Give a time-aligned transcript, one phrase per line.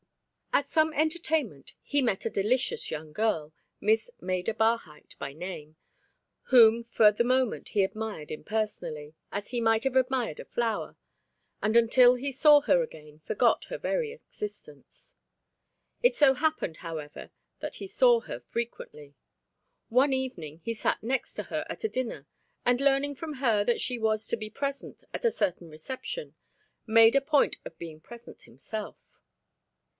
[0.51, 5.77] At some entertainment he met a delicious young girl, Miss Maida Barhyte by name,
[6.45, 10.97] whom for the moment he admired impersonally, as he might have admired a flower,
[11.61, 15.15] and until he saw her again, forgot her very existence.
[16.03, 17.29] It so happened, however,
[17.59, 19.15] that he saw her frequently.
[19.89, 22.27] One evening he sat next to her at a dinner
[22.65, 26.35] and learning from her that she was to be present at a certain reception,
[26.87, 28.97] made a point of being present himself.